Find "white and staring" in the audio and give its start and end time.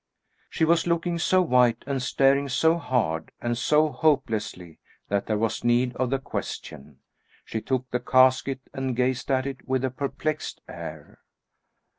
1.43-2.49